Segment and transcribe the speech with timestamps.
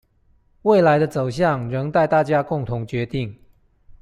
[0.63, 3.37] 未來的走向仍待大家共同決定